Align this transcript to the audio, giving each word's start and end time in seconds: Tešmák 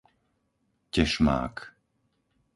Tešmák 0.91 1.55